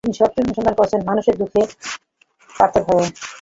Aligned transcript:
তিনি 0.03 0.15
সত্যের 0.19 0.45
অনুসন্ধান 0.45 0.75
করেছেন 0.77 1.01
মানুষের 1.09 1.35
দুঃখে 1.41 1.61
কাতর 2.49 2.81
হয়ে। 2.87 3.07